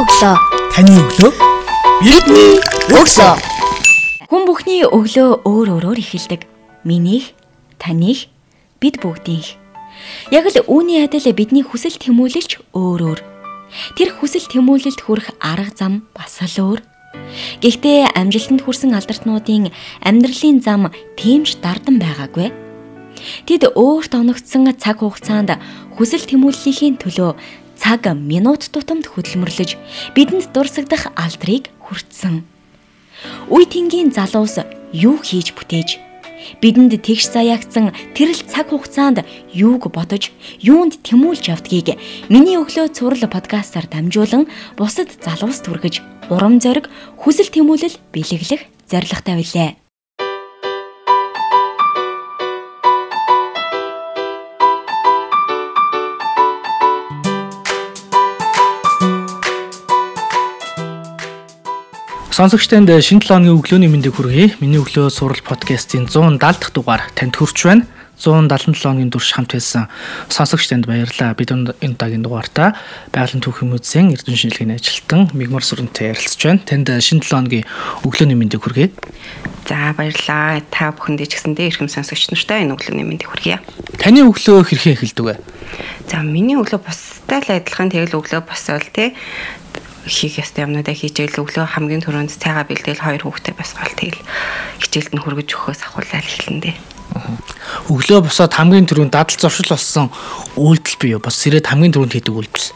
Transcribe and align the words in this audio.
өглөө. 0.00 0.36
Таны 0.72 0.92
өглөө 1.04 1.32
Бидний 2.02 2.56
өглөө. 2.88 3.32
Хүн 4.26 4.42
бүхний 4.48 4.82
өглөө 4.88 5.44
өөр 5.44 5.68
өөрөөр 5.76 5.98
эхэлдэг. 6.00 6.48
Минийх, 6.88 7.36
таних, 7.76 8.26
бид 8.80 8.98
бүгдийнх. 9.04 9.54
Яг 10.32 10.48
л 10.48 10.56
үүний 10.64 11.04
адил 11.04 11.28
бидний 11.36 11.62
хүсэл 11.62 12.00
тэмүүлэлч 12.00 12.72
өөр 12.72 13.00
өөр. 13.04 13.20
Тэр 13.94 14.10
хүсэл 14.16 14.48
тэмүүлэлд 14.48 15.00
хүрэх 15.04 15.36
арга 15.38 15.76
зам 15.76 16.08
бас 16.16 16.40
л 16.40 16.56
өөр. 16.58 16.80
Гэхдээ 17.60 18.16
амжилтанд 18.16 18.64
хүрсэн 18.64 18.96
алдартнуудын 18.96 19.70
амьдралын 20.00 20.58
зам 20.64 20.88
тэмж 21.20 21.60
дардан 21.60 22.00
байгаагүй. 22.00 22.48
Тэд 23.46 23.68
өөрт 23.76 24.12
оногдсон 24.16 24.72
цаг 24.74 25.04
хугацаанд 25.04 25.60
хүсэл 25.94 26.24
тэмүүллийн 26.26 26.98
төлөө 26.98 27.36
цаг 27.82 28.06
минут 28.14 28.70
тутамд 28.70 29.10
хөдөлмөрлөж 29.10 29.74
бидэнд 30.14 30.54
дурсагдах 30.54 31.10
алдрыг 31.18 31.74
хүртсэн. 31.82 32.46
Үе 33.50 33.66
тэнгийн 33.66 34.14
залуус 34.14 34.62
юу 34.94 35.18
хийж 35.18 35.50
бүтээж 35.58 35.98
бидэнд 36.62 36.94
тэгш 37.02 37.34
заяагцсан 37.34 37.90
тэрл 38.14 38.38
цаг 38.46 38.70
хугацаанд 38.70 39.26
юуг 39.50 39.90
бодож 39.90 40.30
юунд 40.62 41.02
тэмүүлж 41.02 41.50
явдгийг 41.50 41.98
миний 42.30 42.58
өглөө 42.58 42.94
цуврал 42.94 43.26
подкастаар 43.26 43.86
дамжуулан 43.90 44.46
бусад 44.78 45.10
залуус 45.18 45.62
түргэж 45.66 46.02
урам 46.30 46.62
зориг 46.62 46.86
хүсэл 47.18 47.50
тэмүүлэл 47.50 47.98
бэлэглэх 48.14 48.62
зорилготой 48.90 49.34
билээ. 49.42 49.81
Сонсогч 62.32 62.64
танд 62.72 62.88
шинэ 62.88 63.20
7 63.20 63.44
өдрийн 63.44 63.60
өглөөний 63.60 63.92
мэндийг 63.92 64.16
хүргэе. 64.16 64.56
Миний 64.64 64.80
өглөө 64.80 65.12
сурал 65.12 65.44
подкастын 65.44 66.08
170 66.08 66.40
дахь 66.40 66.72
дугаар 66.72 67.04
танд 67.12 67.36
хүрч 67.36 67.68
байна. 67.68 67.84
177 68.16 68.72
өдрийн 68.72 69.12
турш 69.12 69.36
хамт 69.36 69.52
байсан 69.52 69.92
сонсогч 70.32 70.72
танд 70.72 70.88
баярлалаа. 70.88 71.36
Бид 71.36 71.52
энэ 71.52 71.76
удаагийн 71.76 72.24
дугаартаа 72.24 72.72
байгалийн 73.12 73.44
түүхийн 73.44 73.68
музейн 73.68 74.16
эрдэнэ 74.16 74.48
шинжилгээний 74.48 74.80
ажилтан 74.80 75.28
Мигмар 75.36 75.60
Сүрэнтэй 75.60 76.16
ярилцж 76.16 76.40
байна. 76.40 76.64
Танд 76.64 76.88
шинэ 76.88 77.20
7 77.20 77.44
өдрийн 77.44 77.68
өглөөний 78.00 78.38
мэндийг 78.40 78.64
хүргэе. 78.64 78.96
За 79.68 79.92
баярлалаа. 79.92 80.64
Та 80.72 80.88
бүхэндээ 80.96 81.28
ч 81.28 81.36
гэсэндээ 81.36 81.68
эрхэм 81.68 81.92
сонсогч 81.92 82.32
нартай 82.32 82.64
энэ 82.64 82.80
өглөөний 82.80 83.04
мэндийг 83.04 83.28
хүргье. 83.28 83.60
Таны 84.00 84.24
өглөө 84.24 84.72
хэрхэн 84.72 84.96
эхэлдэг 84.96 85.24
вэ? 85.28 85.36
За 86.08 86.24
миний 86.24 86.56
өглөө 86.56 86.80
бустай 86.80 87.44
л 87.44 87.52
адилхан 87.60 87.92
тэгэл 87.92 88.16
өглөө 88.16 88.40
босвол 88.48 88.88
те 88.88 89.12
хийх 90.06 90.42
ёстой 90.42 90.66
юмнуудаа 90.66 90.94
хийжээл 90.94 91.42
өглөө 91.42 91.66
хамгийн 91.66 92.02
түрүүнд 92.02 92.34
цайгаа 92.34 92.66
бэлдээл 92.66 93.02
хоёр 93.02 93.22
хүүхдээ 93.22 93.54
бас 93.54 93.70
гол 93.76 93.94
тэгэл 93.94 94.20
хичээлд 94.82 95.12
нь 95.14 95.22
хөргөж 95.22 95.48
өгөхөөс 95.54 95.80
ахуулаад 95.86 96.26
эхэлнэ. 96.26 96.74
Өглөө 97.86 98.20
босоод 98.26 98.52
хамгийн 98.56 98.88
түрүүнд 98.88 99.12
дадал 99.14 99.38
зуршил 99.38 99.70
болсон 99.70 100.08
үйлдэл 100.56 100.98
бий 100.98 101.10
юу? 101.14 101.22
Бас 101.22 101.36
сэрээд 101.38 101.68
хамгийн 101.68 101.92
түрүүнд 101.92 102.14
хийдэг 102.18 102.34
үйлдэл. 102.34 102.72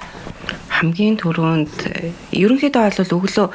Хамгийн 0.76 1.16
түрүүнд 1.16 1.76
э, 1.88 2.12
ерөнхийдөө 2.36 2.82
бол 3.00 3.16
өглөө 3.24 3.46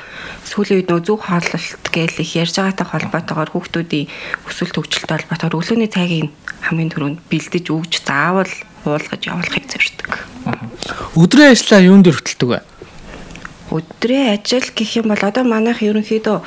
сүүлийн 0.49 0.77
үед 0.81 0.89
нөө 0.89 1.01
зөв 1.05 1.21
хооллолт 1.21 1.85
гээл 1.93 2.17
их 2.17 2.33
ярьж 2.33 2.57
байгаатай 2.57 2.87
холбоотойгоор 2.89 3.51
хүүхдүүдийн 3.53 4.09
өсвөл 4.49 4.73
төгжилтэй 4.73 5.15
холбоотойгоор 5.21 5.57
өглөөний 5.61 5.91
цайгийг 5.93 6.33
хамгийн 6.65 6.89
түрүүнд 6.89 7.19
бэлдэж 7.29 7.65
өгж 7.69 7.93
заавал 8.01 8.49
уулгаж 8.89 9.21
явуулахыг 9.21 9.65
зорддог. 9.69 10.11
Өдрийн 11.13 11.53
ажиллаа 11.53 11.81
юунд 11.85 12.09
дэр 12.09 12.17
хөтэлдэг 12.17 12.49
вэ? 12.49 12.59
Өдрийн 13.71 14.35
ажил 14.35 14.67
гэх 14.75 14.99
юм 14.99 15.15
бол 15.15 15.23
одоо 15.23 15.47
манайх 15.47 15.79
ерөнхийдөө 15.79 16.37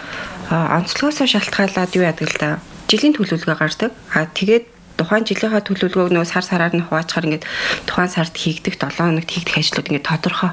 онцлогоосоо 0.53 1.25
шалтгаалаад 1.25 1.97
юу 1.97 2.05
яадаг 2.05 2.29
л 2.29 2.37
да. 2.37 2.61
Жилийн 2.85 3.17
төлөвлөгөө 3.17 3.57
гардаг. 3.57 3.93
А 4.13 4.29
тэгээд 4.29 4.69
тухайн 5.01 5.25
жилийнхаа 5.25 5.65
төлөвлөгөөг 5.65 6.13
нөө 6.13 6.27
сар 6.29 6.45
сараар 6.45 6.77
нь 6.77 6.85
хуваачаар 6.85 7.27
ингээд 7.27 7.49
тухайн 7.89 8.13
сард 8.13 8.37
хийгдэх 8.37 8.77
7 8.77 8.93
хоногт 9.01 9.31
хийгдэх 9.33 9.57
ажлууд 9.57 9.89
ингээд 9.89 10.07
тодорхой. 10.07 10.53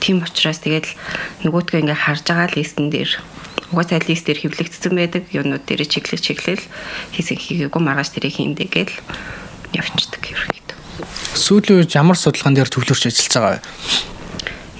Тийм 0.00 0.24
учраас 0.24 0.64
тэгээд 0.64 0.88
нөгөөдгөө 1.44 1.80
ингээд 1.84 2.02
харж 2.08 2.24
байгаа 2.24 2.50
листэн 2.56 2.88
дээр 2.88 3.10
угаасаа 3.70 4.00
лист 4.08 4.26
дээр 4.26 4.40
хэвлэгдсэн 4.48 4.92
байдаг 4.96 5.24
юмнууд 5.32 5.64
дээр 5.68 5.84
чиглэл 5.86 6.20
чиглэл 6.24 6.64
хийсэн 7.16 7.38
хийгээгүй 7.40 7.82
маргааш 7.82 8.10
тэрийг 8.16 8.36
хийндэ 8.36 8.68
гээл 8.68 8.96
явчихдаг 9.72 10.22
ерөнхийдөө. 10.28 10.76
Сүүлийн 11.36 11.80
үед 11.80 11.92
ямар 11.96 12.18
судалгаан 12.20 12.56
дээр 12.56 12.68
төвлөрч 12.68 13.08
ажиллаж 13.08 13.32
байгаа 13.32 13.52
вэ? 13.56 14.11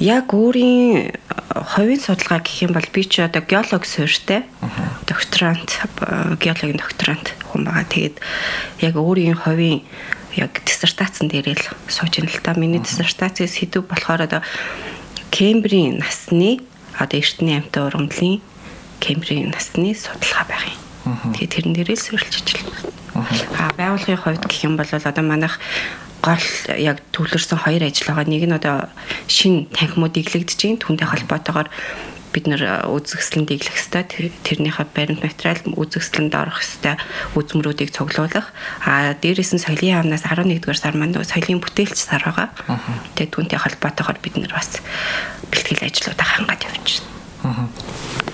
Яг 0.02 0.34
өөрийн 0.34 1.14
хувийн 1.54 2.02
судалгаа 2.02 2.42
гэх 2.42 2.66
юм 2.66 2.74
бол 2.74 2.82
би 2.90 3.06
чи 3.06 3.22
одоо 3.22 3.38
геолог 3.38 3.86
суурьтай 3.86 4.42
докторант 5.06 5.78
э, 6.02 6.34
геологийн 6.42 6.82
докторант 6.82 7.38
хүн 7.46 7.62
байгаа. 7.62 7.86
Тэгээд 7.86 8.18
яг 8.82 8.98
өөрийн 8.98 9.38
хувийн 9.38 9.86
яг 10.34 10.58
диссертацийн 10.66 11.30
дээрээ 11.30 11.54
л 11.54 11.66
сууж 11.86 12.18
ин 12.18 12.26
л 12.26 12.42
та. 12.42 12.58
Миний 12.58 12.82
диссертацийн 12.82 13.46
сэдв 13.46 13.86
болохоор 13.86 14.26
одоо 14.26 14.42
Кембрийн 15.30 16.02
насны 16.02 16.58
одоо 16.98 17.22
эртний 17.22 17.62
амьтан 17.62 17.86
ургамлын 17.86 18.42
Кембрийн 18.98 19.54
насны 19.54 19.94
судалгаа 19.94 20.50
байх 20.50 20.66
юм. 20.66 21.30
Тэгээд 21.38 21.52
тэрэн 21.62 21.74
дээрээ 21.78 21.94
л 21.94 22.06
суурилж 22.10 22.34
ажиллана. 22.42 22.90
А 23.54 23.70
байгууллагын 23.78 24.18
хувьд 24.18 24.44
гэх 24.50 24.66
юм 24.66 24.74
бол 24.74 24.90
одоо 24.90 25.22
манайх 25.22 25.62
гол 26.22 26.46
яг 26.78 27.02
төвлөрсөн 27.10 27.58
хоёр 27.58 27.82
ажил 27.82 28.14
байгаа. 28.14 28.30
Нэг 28.30 28.46
нь 28.46 28.54
одоо 28.54 28.88
шин 29.26 29.66
танхимууд 29.74 30.14
диглэгдэж 30.14 30.58
байна. 30.62 30.78
Түүнтэй 30.78 31.08
холбоотойгоор 31.10 31.68
бид 32.32 32.48
нэр 32.48 32.88
үзэгслэн 32.88 33.44
диглэх 33.44 33.76
хэвээр 33.76 34.32
тэрнийхээ 34.46 34.86
баримт 34.96 35.20
материал 35.20 35.60
үзэгслэнд 35.76 36.32
орох 36.32 36.64
хэвээр 36.64 36.98
үзмрүүдийг 37.36 37.92
цуглуулах. 37.92 38.48
А 38.86 39.12
дээрээс 39.12 39.52
нь 39.52 39.60
соёлын 39.60 40.08
яамнаас 40.08 40.24
11-р 40.24 40.78
сар 40.78 40.96
маань 40.96 41.12
соёлын 41.12 41.60
бүтээлч 41.60 41.98
сар 41.98 42.24
байгаа. 42.24 42.48
Тэгээ 43.18 43.34
түүнтэй 43.36 43.60
холбоотойгоор 43.60 44.18
бид 44.24 44.34
нэр 44.40 44.52
бас 44.56 44.80
бэлтгэл 45.52 45.84
ажлуудаа 45.84 46.26
хангаад 46.26 46.64
явж 46.64 47.04
байна. 47.44 47.68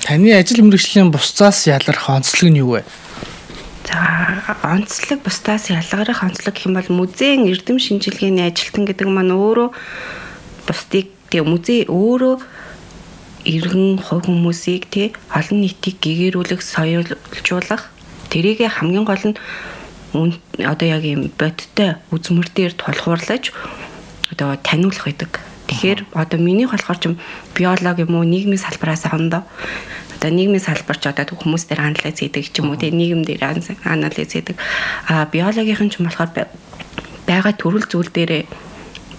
Таны 0.07 0.31
ажил 0.37 0.63
мэргэжлийн 0.63 1.11
бусцаас 1.11 1.67
ялгарх 1.67 2.07
онцлог 2.07 2.55
нь 2.55 2.63
юу 2.63 2.79
вэ? 2.79 2.87
За 3.89 4.45
онцлог 4.63 5.25
бусдаас 5.25 5.71
ялгарах 5.73 6.23
онцлог 6.23 6.53
гэх 6.53 6.69
юм 6.69 6.77
бол 6.77 6.89
музейн 6.93 7.49
эрдэм 7.49 7.81
шинжилгээний 7.81 8.45
ажилтан 8.45 8.85
гэдэг 8.85 9.09
маань 9.09 9.33
өөрөө 9.33 9.73
бусдыг 10.69 11.09
тэгээ 11.33 11.49
музей 11.49 11.81
өөрөө 11.89 12.37
иргэн 13.49 13.97
хувь 13.97 14.29
хүмүүсийг 14.29 14.93
тий 14.93 15.17
олон 15.33 15.65
нийтийг 15.65 15.97
гэгэрүүлэх 16.05 16.61
соёлжуулах 16.61 17.89
тэрийг 18.29 18.61
хамгийн 18.69 19.09
гол 19.09 19.25
нь 19.25 20.37
одоо 20.61 20.89
яг 20.89 21.03
юм 21.09 21.33
бодтой 21.41 21.97
үзмөр 22.13 22.49
дээр 22.53 22.77
тулгуурлаж 22.77 23.57
одоо 24.29 24.61
таниулах 24.61 25.09
гэдэг. 25.09 25.33
Тэгэхээр 25.69 26.01
одоо 26.13 26.39
миний 26.41 26.69
болохоор 26.69 27.01
ч 27.01 27.17
биологи 27.57 28.05
юм 28.05 28.21
уу 28.21 28.25
нийгмийн 28.29 28.61
салбараас 28.61 29.09
хондоо 29.09 29.49
одоо 30.19 30.31
нийгмийн 30.35 30.61
салбарч 30.61 31.07
одоо 31.07 31.39
хүмүүс 31.39 31.71
дээр 31.71 31.95
анализ 31.95 32.19
хийдэг 32.19 32.51
ч 32.51 32.59
юм 32.59 32.75
уу 32.75 32.79
тийм 32.79 32.99
нийгэм 32.99 33.23
дээр 33.23 33.55
анализ 33.87 34.35
хийдэг. 34.35 34.59
А 35.07 35.31
биологийн 35.31 35.91
ч 35.91 36.03
юм 36.03 36.11
болохоор 36.11 36.51
байгаа 37.23 37.55
төрөл 37.55 37.87
зүйл 37.87 38.11
дээрээ 38.11 38.45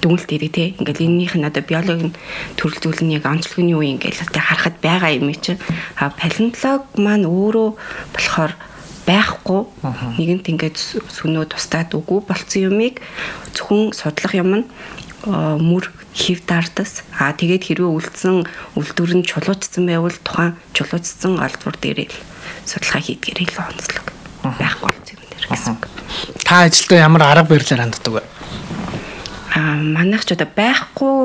дүнэлт 0.02 0.32
ирээ 0.32 0.52
те 0.52 0.66
ингээл 0.80 1.08
энэнийх 1.08 1.36
нь 1.36 1.48
одоо 1.48 1.64
биологийн 1.64 2.12
төрөл 2.56 2.80
зүйл 2.80 3.02
нь 3.04 3.16
яг 3.16 3.28
онцлогны 3.28 3.76
үе 3.76 3.96
ингээл 3.96 4.32
тэ 4.32 4.40
харахад 4.40 4.76
байгаа 4.80 5.12
юм 5.16 5.32
чи. 5.36 5.60
А 6.00 6.12
палеонтолог 6.12 6.84
маань 6.96 7.28
өөрөө 7.28 7.70
болохоор 8.16 8.54
байхгүй. 9.08 9.62
Нэгэнт 10.20 10.46
ингээд 10.52 10.78
сүнөө 10.80 11.52
тустаад 11.52 11.92
үгүй 11.96 12.20
болцсон 12.24 12.72
юмыг 12.72 13.04
зөвхөн 13.56 13.92
судлах 13.92 14.34
юм 14.36 14.52
нь 14.64 14.66
мөр 15.28 15.92
хев 16.20 16.44
дардас 16.44 17.08
аа 17.16 17.32
тэгээд 17.32 17.64
хэрвээ 17.64 17.96
үлдсэн 17.96 18.44
үлдвэр 18.76 19.14
нь 19.24 19.28
чулуучсан 19.28 19.84
байвал 19.88 20.18
тухайн 20.20 20.60
чулуучсан 20.76 21.40
олдвор 21.40 21.76
дээр 21.80 22.12
судалгаа 22.68 23.02
хийдгээр 23.08 23.40
илүү 23.48 23.64
онцлог 23.64 24.06
байхгүй 24.44 24.92
дээр 25.08 25.48
гэсэн. 25.48 25.76
Та 26.44 26.68
ажилдаа 26.68 27.00
ямар 27.00 27.24
арга 27.24 27.56
барилаар 27.56 27.82
ханддаг 27.88 28.14
вэ? 28.14 28.24
Аа 29.56 29.80
манайх 29.80 30.28
ч 30.28 30.36
одоо 30.36 30.50
байхгүй 30.52 31.16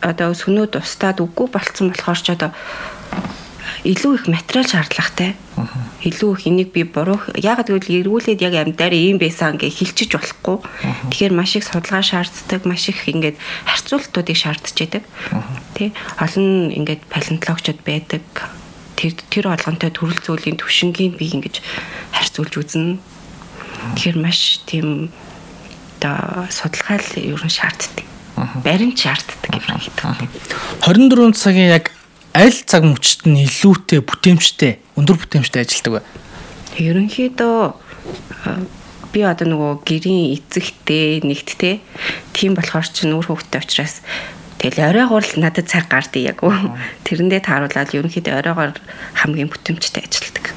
одоо 0.00 0.30
сүнүүд 0.34 0.80
устдаад 0.80 1.20
үгүй 1.20 1.46
болцсон 1.52 1.92
болохоор 1.92 2.20
ч 2.20 2.28
одоо 2.34 2.50
илүү 3.84 4.14
их 4.14 4.24
материал 4.28 4.66
шаардлагатай. 4.68 5.36
Илүү 6.04 6.30
их 6.36 6.46
энийг 6.46 6.72
би 6.72 6.84
буруу 6.84 7.20
ягаад 7.36 7.68
гэвэл 7.72 8.04
эргүүлээд 8.04 8.40
яг 8.44 8.54
амьдаар 8.56 8.92
ийм 8.92 9.16
байсан 9.16 9.56
гэж 9.56 9.72
хилчиж 9.72 10.10
болохгүй. 10.12 10.56
Тэгэхээр 11.12 11.32
маш 11.32 11.56
их 11.56 11.64
судалгаа 11.64 12.04
шаарддаг, 12.04 12.64
маш 12.68 12.88
их 12.88 13.08
ингээд 13.08 13.36
харьцуултуудыг 13.64 14.36
шаардж 14.36 14.76
байдаг. 14.76 15.04
Тэ 15.76 15.92
олон 16.20 16.72
ингээд 16.72 17.08
палеонтологчд 17.08 17.80
байдаг. 17.84 18.24
Тэр 18.96 19.16
тэр 19.32 19.52
олгонтой 19.52 19.88
төрөл 19.92 20.20
зүйлийн 20.20 20.60
төвшингийг 20.60 21.16
би 21.16 21.32
ингэж 21.32 21.64
харьцуулж 22.12 22.52
үзнэ. 22.60 23.00
Тэгэхээр 23.96 24.18
маш 24.20 24.60
тийм 24.68 25.08
оо 26.04 26.48
судалгаа 26.52 27.00
л 27.00 27.12
ер 27.16 27.40
нь 27.44 27.52
шаарддаг 27.52 28.10
баримт 28.64 28.98
шаарддаг 28.98 29.52
юм 29.52 29.80
шиг. 29.80 29.92
24 30.80 31.32
цагийн 31.36 31.70
яг 31.76 31.92
аль 32.34 32.54
цаг 32.54 32.86
мөчт 32.86 33.26
нь 33.26 33.42
илүүтэй 33.42 34.00
бүтээмжтэй, 34.06 34.78
өндөр 34.94 35.18
бүтээмжтэй 35.18 35.66
ажилладаг 35.66 35.92
вэ? 35.98 36.02
Ерөнхийдөө 36.78 37.58
би 39.10 39.20
одоо 39.26 39.46
нөгөө 39.50 39.72
гэрийн 39.82 40.38
эцэгтэй 40.38 41.26
нэгттэй 41.26 41.82
тийм 42.30 42.54
болохоор 42.54 42.86
ч 42.86 43.10
нүүр 43.10 43.26
хөвгтэй 43.26 43.58
учраас 43.58 44.06
тэгэл 44.62 44.94
оройгоор 44.94 45.26
л 45.26 45.42
надад 45.42 45.66
цаг 45.66 45.90
гардыг 45.90 46.30
яг 46.30 46.38
тэрэндээ 47.02 47.42
тааруулаад 47.42 47.90
ерөнхийдөө 47.90 48.34
оройгоор 48.38 48.78
хамгийн 49.18 49.50
бүтэмжтэй 49.50 50.06
ажилладаг. 50.06 50.54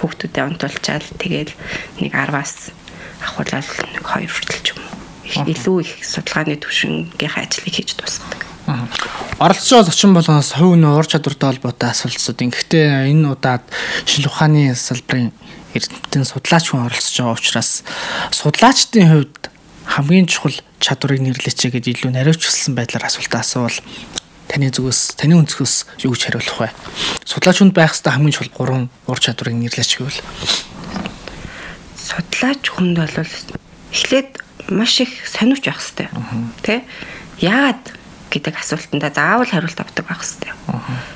Хүүхдүүдэд 0.00 0.40
онтуулчаал 0.40 1.08
тэгэл 1.20 1.52
нэг 2.00 2.12
10-аас 2.16 2.72
ахуулаад 3.20 3.68
нэг 3.92 4.04
2 4.08 4.32
хүртэл 4.32 4.60
ч 4.64 4.68
юм 4.72 4.80
уу. 4.80 5.44
Илүү 5.52 5.76
их 5.84 5.92
судалгааны 6.04 6.56
түвшингийн 6.56 7.32
ажлыг 7.36 7.68
хийж 7.68 7.96
дуусгадаг. 7.96 8.43
Байгаа 8.66 9.84
зочин 9.84 10.14
болгоноос 10.14 10.56
хувь 10.56 10.76
нь 10.76 10.86
уур 10.88 11.06
чадвартай 11.06 11.52
холбоотой 11.52 11.90
асуултууд. 11.90 12.40
Гэхдээ 12.40 13.12
энэ 13.12 13.36
удаад 13.36 13.64
шинжлэх 14.08 14.32
ухааны 14.32 14.72
салбарын 14.72 15.32
эрдэмтэн 15.76 16.24
судлаач 16.24 16.72
хүн 16.72 16.86
оролцож 16.88 17.16
байгаа 17.18 17.36
учраас 17.36 17.84
судлаачдын 18.32 19.10
хувьд 19.10 19.42
хамгийн 19.84 20.26
чухал 20.30 20.56
чадварыг 20.80 21.20
нэрлэеч 21.20 21.60
гэж 21.68 21.84
илүү 21.92 22.10
наривчлсан 22.14 22.72
байдлаар 22.78 23.04
асуултаа 23.10 23.44
асуувал 23.44 23.78
таны 24.48 24.70
зүгээс 24.70 25.18
таны 25.20 25.34
өнцгөөс 25.36 25.74
юу 26.06 26.14
гэж 26.14 26.22
хариулах 26.30 26.58
вэ? 26.60 26.70
Судлаач 27.26 27.58
хүнд 27.60 27.74
байх 27.74 27.92
хэвээр 27.92 28.14
хамгийн 28.16 28.36
чухал 28.38 28.54
гурван 28.54 28.84
ур 29.10 29.18
чадварыг 29.18 29.56
нэрлэеч 29.60 29.98
гэвэл 29.98 30.20
судлаач 31.98 32.62
хүнд 32.70 32.96
бол 32.96 33.16
эхлээд 33.92 34.30
маш 34.70 35.00
их 35.02 35.12
сониуч 35.26 35.64
байх 35.66 35.80
хэрэгтэй. 35.82 36.08
Тэ? 36.62 36.84
Яагаад 37.42 37.82
гэдэг 38.34 38.58
асуултанда 38.58 39.14
заавал 39.14 39.46
хариулт 39.46 39.78
авдаг 39.78 40.04
байх 40.10 40.18
хэрэгтэй. 40.26 40.52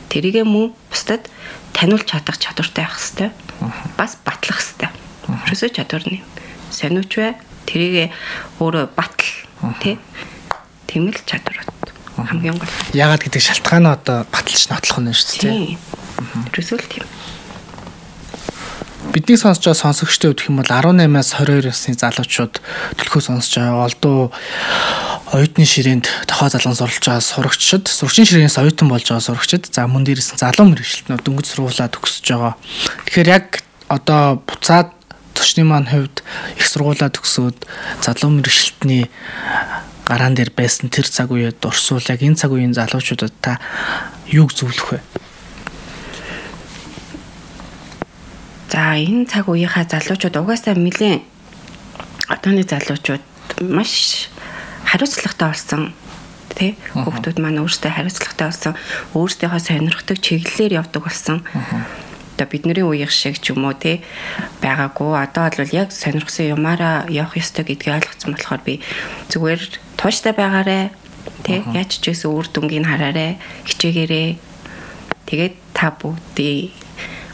Тэрийгэ 0.08 0.46
мөн 0.46 0.70
бусдад 0.86 1.26
таниулж 1.74 2.06
чадах 2.06 2.38
чадвартай 2.38 2.86
байх 2.86 2.94
хэрэгтэй. 2.94 3.30
Бас 3.98 4.14
батлах 4.22 4.62
хэрэгтэй. 4.62 4.90
Ерөөсөө 5.26 5.70
чадвар 5.74 6.06
нь 6.06 6.22
сониуч 6.70 7.10
бай. 7.18 7.34
Тэрийгэ 7.66 8.14
өөрөө 8.62 8.94
батал. 8.94 9.34
Тэ? 9.82 9.98
Тийм 10.86 11.10
л 11.10 11.18
чадвар 11.26 11.66
хамгийн 12.26 12.58
гол. 12.58 12.70
яагаад 12.94 13.22
гэдэг 13.22 13.42
шалтгаан 13.42 13.82
нь 13.86 13.92
одоо 13.92 14.18
баталж 14.30 14.62
нотлох 14.70 14.98
нь 15.02 15.14
шүү 15.14 15.42
дээ. 15.42 15.78
Ерөөсөө 16.54 16.78
л 16.78 16.90
тийм. 16.90 17.06
Бидний 19.14 19.38
сонсож 19.38 19.64
байгаа 19.64 19.82
сонсогчтой 19.88 20.34
гэх 20.34 20.50
юм 20.50 20.60
бол 20.60 20.68
18-аас 20.68 21.38
22 21.38 21.70
насны 21.70 21.94
залуучууд 21.94 22.54
төлхөө 22.98 23.22
сонсож 23.22 23.54
байгаа 23.56 23.86
олдуу 23.86 24.20
оюутны 25.32 25.64
ширээнд 25.68 26.06
тохоо 26.24 26.48
залган 26.48 26.74
суралж 26.74 27.04
байгаа 27.04 27.20
сурагчид, 27.20 27.84
сурагчийн 27.88 28.48
ширээнээс 28.48 28.58
оюутан 28.58 28.88
болж 28.88 29.04
байгаа 29.08 29.24
сурагчид, 29.28 29.68
за 29.68 29.84
мөн 29.84 30.08
дээрээс 30.08 30.40
залуу 30.40 30.72
мэрэгчлэнүүд 30.72 31.22
дөнгөж 31.24 31.46
сургуулаа 31.46 31.88
төгсөж 31.92 32.26
байгаа. 32.32 32.54
Тэгэхээр 33.04 33.28
яг 33.28 33.46
одоо 33.92 34.40
буцаад 34.44 34.88
зочны 35.36 35.64
маань 35.64 35.88
хувьд 35.88 36.24
их 36.56 36.66
сургуулаа 36.66 37.12
төгсөөд 37.12 37.58
залуу 38.00 38.30
мэрэгчлэлтний 38.40 39.06
гараан 40.08 40.34
дээр 40.34 40.50
байсан 40.56 40.88
тэр 40.88 41.04
цаг 41.04 41.28
үед 41.28 41.60
дурсуул 41.60 42.02
яг 42.08 42.24
энэ 42.24 42.40
цаг 42.40 42.56
үеийн 42.56 42.72
залуучуудад 42.72 43.34
та 43.44 43.60
юуг 44.26 44.56
зөвлөх 44.56 44.96
вэ? 44.96 45.00
За 48.72 48.96
энэ 48.96 49.28
цаг 49.28 49.52
үеийнхаа 49.52 49.84
залуучууд 49.84 50.40
угаасаа 50.40 50.74
нэлийн 50.74 51.20
одооны 52.28 52.64
залуучууд 52.64 53.24
маш 53.68 54.32
хариуцлагатай 54.88 55.48
болсон. 55.52 55.92
Тий 56.56 56.74
хүүхдүүд 56.96 57.38
маань 57.38 57.60
өөрсдөө 57.60 57.92
хариуцлагатай 57.92 58.46
болсон. 58.48 58.74
Өөрсдийнхөө 59.12 59.60
сонирхдаг 59.60 60.18
чиглэлээр 60.24 60.80
явдаг 60.80 61.02
болсон. 61.04 61.44
Одоо 61.44 62.46
бидний 62.48 62.80
үеийн 62.80 63.12
шиг 63.12 63.36
ч 63.42 63.52
юм 63.52 63.68
уу 63.68 63.76
тий 63.76 64.00
байгаагүй. 64.64 65.12
Одоо 65.12 65.52
бол 65.52 65.76
яг 65.76 65.92
сонирхсан 65.92 66.56
юмараа 66.56 67.04
явах 67.12 67.36
ёстой 67.36 67.68
гэдгийг 67.68 68.00
ойлгоцсон 68.00 68.32
болохоор 68.32 68.62
би 68.64 68.80
зүгээр 69.28 69.62
тууштай 70.00 70.32
байгаарэ. 70.32 70.90
Тий 71.44 71.60
яаж 71.76 72.00
ч 72.00 72.08
гэсэн 72.08 72.32
үр 72.32 72.48
дүнгийг 72.48 72.88
хараарэ. 72.88 73.36
Хичээгээрээ. 73.68 74.28
Тэгээд 75.28 75.54
та 75.76 75.92
бүгдээ 75.92 76.72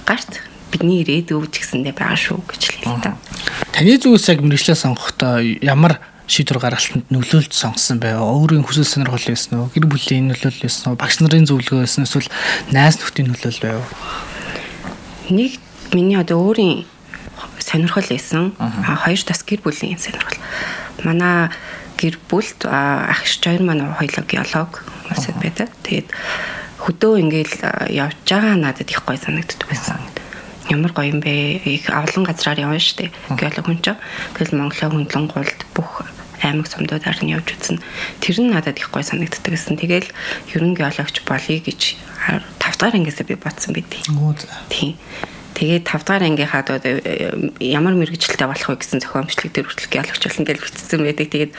гарт 0.03 0.43
бидний 0.75 1.07
ирээдүй 1.07 1.39
ч 1.55 1.63
гэсэндээ 1.63 1.95
байгаа 1.95 2.19
шүү 2.19 2.41
гэж 2.51 2.63
хэлээ 2.83 2.99
та. 2.99 3.15
Таны 3.71 3.95
зүгээс 3.95 4.27
яг 4.35 4.41
мэрэгчлээ 4.43 4.75
сонгохдоо 4.75 5.39
ямар 5.63 6.03
шийдвэр 6.27 6.59
гаргалтанд 6.61 7.09
нөлөөлж 7.13 7.53
сонгосон 7.53 8.01
байв? 8.01 8.21
Өөрийн 8.25 8.65
хүсэл 8.65 8.89
сонирхол 8.89 9.21
байсан 9.21 9.53
уу? 9.61 9.69
Гэр 9.77 9.85
бүлийн 9.85 10.33
нөлөөлөл 10.33 10.65
байсан 10.65 10.85
уу? 10.93 10.97
Багш 10.97 11.21
нарын 11.21 11.45
зөвлөгөө 11.45 11.85
байсан 11.85 12.09
эсвэл 12.09 12.33
найз 12.73 12.97
нөхдийн 12.97 13.29
нөлөөлөл 13.29 13.61
байв? 13.61 13.81
Нэг 15.29 15.61
миний 15.93 16.17
одоо 16.17 16.41
өөрийн 16.41 16.89
сонирхол 17.61 18.09
байсан. 18.09 18.57
А 18.57 18.97
хоёр 19.05 19.21
тас 19.21 19.45
гэр 19.45 19.61
бүлийн 19.61 20.01
сонирхол. 20.01 20.41
Манай 21.05 21.53
гэр 22.01 22.17
бүлд 22.29 22.65
ах 22.73 23.21
хоёр 23.21 23.63
маань 23.63 23.93
хоёулаа 23.93 24.25
геолог 24.25 24.85
масад 25.13 25.37
байдаг. 25.41 25.69
Тэгээд 25.85 26.09
хөдөө 26.81 27.21
ингээл 27.21 27.57
явж 27.93 28.17
байгаа 28.25 28.57
надад 28.57 28.89
их 28.89 29.05
гой 29.05 29.21
санагддаг 29.21 29.69
байсан. 29.69 30.01
Ямар 30.73 30.93
гоё 30.93 31.13
юм 31.13 31.21
бэ? 31.21 31.61
Их 31.65 31.89
авлан 31.93 32.25
газраар 32.25 32.61
явна 32.61 32.81
штэ. 32.81 33.13
Геолог 33.37 33.65
хүн 33.69 33.81
чинь. 33.85 34.01
Тэгэл 34.33 34.57
Монголоо 34.57 34.91
хөндлөн 34.97 35.27
гулд 35.29 35.61
бүх 35.77 36.05
аймаг 36.45 36.69
сумдуудаар 36.69 37.19
нь 37.25 37.33
явж 37.33 37.57
үзсэн. 37.57 37.81
Тэр 38.21 38.37
нь 38.45 38.53
надад 38.53 38.77
их 38.77 38.93
гой 38.93 39.03
санагддаг 39.03 39.49
гэсэн. 39.49 39.81
Тэгэл 39.81 40.09
ерөн 40.53 40.77
геологч 40.77 41.25
болъё 41.25 41.59
гэж 41.65 41.97
5 42.61 42.77
дахь 42.79 42.95
ангиасаа 42.95 43.25
би 43.25 43.35
бодсон 43.35 43.73
байдیں۔ 43.73 44.05
Тийм. 44.69 44.97
Тэгээд 45.55 45.87
5 45.87 46.03
дахь 46.05 46.27
ангийнхаа 46.27 46.67
одоо 46.67 46.83
ямар 47.63 47.95
мэрэгчлэлтэй 47.95 48.49
болох 48.51 48.69
вэ 48.69 48.77
гэсэн 48.83 49.01
зохиомжлог 49.07 49.55
төр 49.55 49.67
хүртэл 49.71 49.93
геологч 49.95 50.23
болно 50.27 50.45
гэж 50.51 50.59
бичсэн 50.59 51.01
байдаг. 51.07 51.29
Тэгээд 51.31 51.53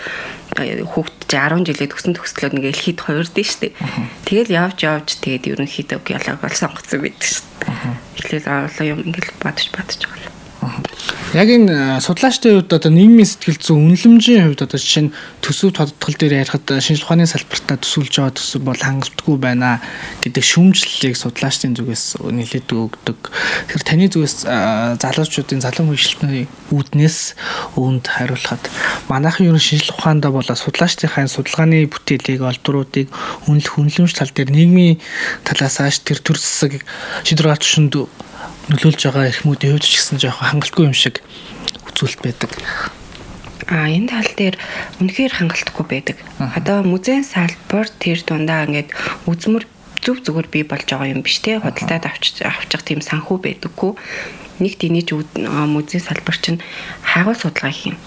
хүүхд 0.83 1.15
чи 1.31 1.38
10 1.39 1.63
жилээ 1.63 1.89
төгсөн 1.95 2.13
төгслөөд 2.19 2.53
нэг 2.59 2.65
элхийд 2.75 2.99
хувирдэн 2.99 3.47
штэ. 3.47 3.71
Тэгэл 4.27 4.51
явж 4.51 4.77
явж 4.83 5.07
тэгээд 5.23 5.47
ерөнхийдөө 5.47 5.99
геолог 6.03 6.43
бол 6.43 6.51
сонгоцсон 6.59 7.07
байдаг 7.07 7.23
штэ. 7.23 7.47
Эхлээл 8.19 8.67
олон 8.67 8.83
юм 8.83 8.99
ингээл 9.07 9.39
бодож 9.39 9.67
бодож 9.71 10.01
байгаа. 10.11 10.34
Яг 11.35 11.50
энэ 11.51 12.00
судлаачдын 12.00 12.63
хувьд 12.63 12.71
одоо 12.73 12.91
нийгмийн 12.91 13.27
сэтгэл 13.27 13.59
зүйн 13.59 13.91
үнэлэмжийн 13.91 14.44
хувьд 14.47 14.63
одоо 14.63 14.79
жишээ 14.79 15.03
нь 15.09 15.15
төсөв 15.44 15.75
тодтгол 15.75 16.15
дээр 16.15 16.45
ярихад 16.47 16.63
шинжлэх 16.79 17.12
ухааны 17.12 17.27
салбартаа 17.27 17.77
төсөлж 17.81 18.13
байгаа 18.15 18.38
төсөв 18.39 18.62
бол 18.63 18.79
хангалтгүй 18.79 19.35
байна 19.35 19.83
гэдэг 20.23 20.44
шүүмжлэлийг 20.45 21.15
судлаачдын 21.19 21.75
зүгээс 21.75 22.24
нэлээд 22.24 22.69
өгдөг. 22.72 23.19
Тэгэхээр 23.67 23.84
таны 23.84 24.07
зүгээс 24.07 24.38
залуучуудын 25.01 25.60
залуу 25.60 25.91
мэрэгчлэлтний 25.91 26.48
үүднээс 26.72 27.17
өөнд 27.75 28.05
хариулахад 28.05 28.63
манайхан 29.12 29.51
ер 29.51 29.57
нь 29.60 29.67
шинжлэх 29.67 30.00
ухаандаа 30.00 30.31
болоо 30.31 30.55
судлаачдынхаа 30.55 31.27
судалгааны 31.27 31.86
бүтээлийг 31.91 32.41
олдруудыг 32.41 33.12
үнэлэх 33.51 33.75
үнэлэмж 33.75 34.13
тал 34.15 34.31
дээр 34.31 34.55
нийгмийн 34.55 35.01
талаас 35.43 35.84
ааш 35.84 36.00
тэр 36.01 36.24
төр 36.24 36.39
засаг 36.39 36.79
шийдвэр 37.27 37.53
гаргах 37.53 37.63
түвшинд 37.63 37.93
нөлөөлж 38.69 39.01
байгаа 39.05 39.29
эрхмүүдийн 39.29 39.77
хувьд 39.77 39.86
ч 39.86 40.01
гэсэн 40.01 40.17
жоохон 40.17 40.50
хангалтгүй 40.57 40.86
юм 40.89 40.98
шиг 40.98 41.22
үзүүлэлт 41.93 42.22
байдаг. 42.25 42.51
А 43.69 43.86
энэ 43.89 44.10
тал 44.10 44.29
дээр 44.34 44.57
үнэхээр 45.01 45.34
хангалтгүй 45.38 45.86
байдаг. 45.86 46.17
Одоо 46.38 46.81
музейн 46.81 47.22
салбар 47.22 47.89
тэр 48.01 48.22
дундаа 48.25 48.65
ингээд 48.65 48.89
үзмэр 49.29 49.69
зүв 50.01 50.25
зүгээр 50.25 50.48
бий 50.50 50.63
болж 50.65 50.86
байгаа 50.89 51.13
юм 51.13 51.22
биш 51.22 51.41
те 51.45 51.62
худалдаад 51.62 52.05
авч 52.10 52.41
авчих 52.41 52.81
тийм 52.81 53.01
санхүү 53.05 53.38
байдаггүй. 53.41 53.98
Нэг 54.62 54.74
тэнийж 54.81 55.13
музейн 55.38 56.01
салбар 56.01 56.38
чинь 56.38 56.62
хайгуул 57.05 57.38
судалгаа 57.38 57.74
хийм. 57.74 57.98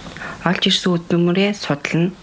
Олж 0.46 0.62
ирсэн 0.66 0.94
үзмэрээ 0.94 1.54
судална 1.54 2.14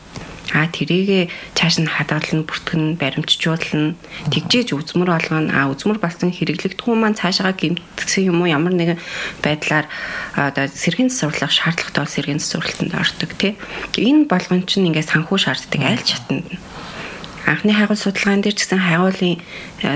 А 0.54 0.70
тэрийгэ 0.70 1.34
цааш 1.58 1.82
нь 1.82 1.90
хадгална, 1.90 2.46
бүртгэн, 2.46 3.02
баримтжуулна. 3.02 3.98
Тэгжээж 4.30 4.78
үзмэр 4.78 5.10
олгоно. 5.18 5.50
А 5.50 5.72
үзмэр 5.74 5.98
болсон 5.98 6.30
хэрэглэгдэх 6.30 6.86
хүн 6.86 7.02
маань 7.02 7.18
цаашаа 7.18 7.56
гимтсэн 7.58 8.30
юм 8.30 8.46
уу 8.46 8.52
ямар 8.52 8.78
нэгэн 8.78 9.02
байдлаар 9.42 9.90
одоо 10.38 10.70
сэргийн 10.70 11.10
засварлах 11.10 11.50
шаардлагатай 11.50 12.02
бол 12.06 12.14
сэргийн 12.14 12.42
засварлалтанд 12.44 12.94
ордог 12.94 13.32
тий. 13.42 13.58
Энэ 13.98 14.30
болгон 14.30 14.70
чинь 14.70 14.94
ингээд 14.94 15.10
санхүү 15.10 15.38
шаарддаг 15.42 15.82
аль 15.82 16.06
чатанд 16.06 16.46
нь 16.46 16.62
анхны 17.46 17.74
хайгуул 17.74 17.98
судалгаан 17.98 18.42
дээр 18.42 18.58
ч 18.58 18.66
гэсэн 18.66 18.82
хайгуулын 18.82 19.38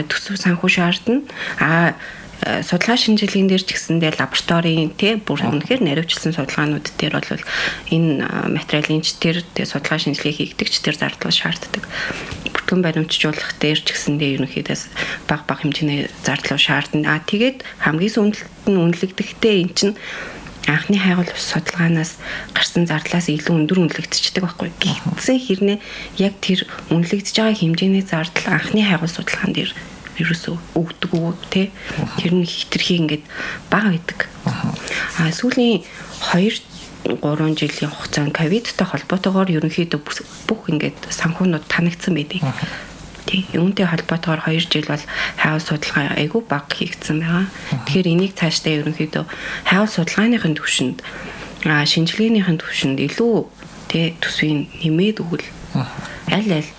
төсөв 0.06 0.38
санхүү 0.38 0.70
шаардна. 0.70 1.26
А 1.58 1.98
судалгаа 2.40 2.96
шинжилгээнд 2.96 3.52
дээр 3.52 3.64
ч 3.68 3.76
гэсэндээ 3.76 4.16
лабораторийн 4.16 4.96
тий 4.96 5.20
бүр 5.20 5.44
үнэхээр 5.44 5.84
наривчлсан 5.84 6.32
судалгаанууд 6.32 6.88
дээр 6.96 7.20
бол 7.20 7.44
энэ 7.92 8.24
материалын 8.56 9.04
ч 9.04 9.20
тэр 9.20 9.44
тий 9.44 9.68
судалгаа 9.68 10.00
шинжилгээ 10.00 10.56
хийгдэг 10.56 10.68
ч 10.72 10.80
тэр 10.80 10.96
зардал 10.96 11.36
шаарддаг. 11.36 11.84
Бүртгэн 12.48 12.80
баримтжуулах 12.80 13.60
дээр 13.60 13.84
ч 13.84 13.92
гэсэндээ 13.92 14.40
ерөнхийдөө 14.40 14.78
баг 15.28 15.44
баг 15.52 15.60
хэмжээний 15.68 16.08
зардал 16.24 16.56
шаардна. 16.56 17.20
А 17.20 17.24
тэгээд 17.28 17.68
хамгийн 17.84 18.16
сүүлд 18.16 18.40
нь 18.72 18.80
үнэлэгдэхдээ 18.88 19.56
эн 19.60 19.72
чинь 19.76 19.96
анхны 20.64 20.96
хайгуул 20.96 21.28
судалгаанаас 21.36 22.22
гарсан 22.56 22.88
зардлаас 22.88 23.28
илүү 23.28 23.68
өндөр 23.68 23.84
үнэлэгдчихдэг 23.90 24.44
байхгүй. 24.44 24.70
Гэхдээ 24.80 25.40
хэрнээ 25.44 25.78
яг 26.24 26.34
тэр 26.40 26.70
үнэлэгдэж 26.94 27.36
байгаа 27.36 27.58
хэмжээний 27.58 28.04
зардал 28.06 28.48
анхны 28.54 28.86
хайгуул 28.86 29.12
судалгаан 29.12 29.54
дээр 29.56 29.72
ерөөсөө 30.20 30.56
өгдөг 30.76 31.12
үү 31.16 31.34
те 31.50 31.72
тэр 32.20 32.34
нь 32.36 32.46
хитрхи 32.46 33.00
ингээд 33.00 33.24
бага 33.72 33.96
гэдэг. 33.96 34.20
Аа 34.46 35.32
сүүлийн 35.32 35.84
2 36.36 36.70
3 37.08 37.56
жилийн 37.56 37.92
хугацаанд 37.92 38.36
ковидтай 38.36 38.86
холбоотойгоор 38.86 39.50
ерөнхийдөө 39.56 40.00
бүх 40.46 40.62
ингээд 40.68 41.10
санхүүнууд 41.10 41.66
танагдсан 41.72 42.14
байдгийг. 42.14 42.44
Тийм. 43.26 43.46
Үүнтэй 43.56 43.88
холбоотойгоор 43.88 44.44
2 44.46 44.68
жил 44.68 44.88
бол 44.90 45.06
хайвал 45.40 45.64
судалгаа 45.64 46.18
айгүй 46.20 46.42
баг 46.44 46.68
хийгдсэн 46.70 47.24
байгаа. 47.24 47.46
Тэгэхээр 47.88 48.12
энийг 48.14 48.34
цаашдаа 48.36 48.74
ерөнхийдөө 48.84 49.26
хайвал 49.70 49.90
судалгааныхын 49.90 50.58
төвшөнд 50.60 51.00
аа 51.66 51.86
шинжилгээнийхэн 51.88 52.58
төвшөнд 52.60 53.00
илүү 53.00 53.36
тий 53.90 54.16
төсвийн 54.22 54.70
нэмээд 54.84 55.22
өгвөл 55.24 55.48
аль 56.30 56.52
аль 56.58 56.70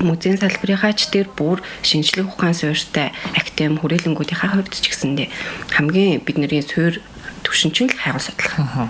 музейн 0.00 0.40
салбарынхаач 0.40 1.12
дээр 1.12 1.28
бүр 1.36 1.60
шинжлэх 1.82 2.32
ухаан 2.32 2.56
суурьтай 2.56 3.12
актем 3.36 3.76
хүрээлэнгүүдийнхаа 3.76 4.56
хувьд 4.56 4.72
ч 4.72 4.88
гэсэндээ 4.88 5.28
хамгийн 5.76 6.24
бидний 6.24 6.62
суурь 6.64 7.02
төвшинчил 7.42 7.90
хайгуул 7.90 8.22
судлах. 8.22 8.88